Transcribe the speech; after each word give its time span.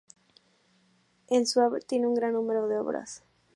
En 1.27 1.45
su 1.45 1.61
haber 1.61 1.83
tiene 1.83 2.07
un 2.07 2.15
gran 2.15 2.33
número 2.33 2.67
de 2.67 2.79
obras. 2.79 3.21